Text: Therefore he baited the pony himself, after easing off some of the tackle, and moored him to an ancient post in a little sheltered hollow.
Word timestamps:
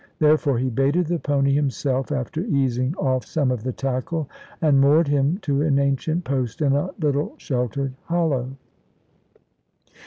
Therefore 0.17 0.57
he 0.57 0.71
baited 0.71 1.05
the 1.05 1.19
pony 1.19 1.53
himself, 1.53 2.11
after 2.11 2.41
easing 2.45 2.95
off 2.95 3.23
some 3.23 3.51
of 3.51 3.61
the 3.61 3.71
tackle, 3.71 4.27
and 4.59 4.81
moored 4.81 5.07
him 5.07 5.37
to 5.43 5.61
an 5.61 5.77
ancient 5.77 6.23
post 6.23 6.59
in 6.59 6.73
a 6.73 6.89
little 6.99 7.35
sheltered 7.37 7.93
hollow. 8.05 8.55